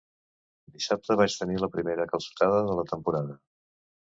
[0.77, 3.37] Dissabte vaig tenir la primera calçotada de la temporada.